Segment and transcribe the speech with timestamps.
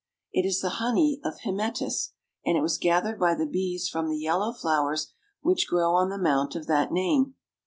[0.33, 2.13] It is the honey of Hymettus,
[2.43, 6.17] and it was gathered by the bees from the yellow flowers which grow on the
[6.17, 7.35] mount of that name.